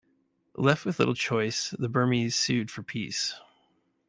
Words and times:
Left 0.55 0.83
with 0.83 0.97
little 0.97 1.13
choice, 1.13 1.75
the 1.77 1.87
Burmese 1.87 2.35
sued 2.35 2.71
for 2.71 2.81
peace. 2.81 3.35